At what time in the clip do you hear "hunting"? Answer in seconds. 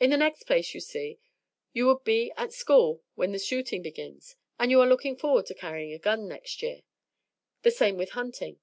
8.10-8.58